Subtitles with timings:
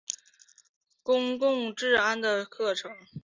[1.03, 2.91] 公共治安的课程。